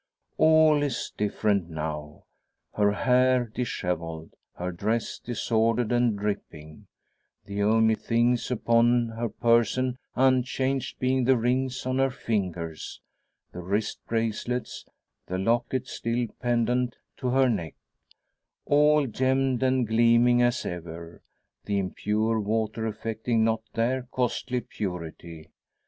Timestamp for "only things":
7.61-8.49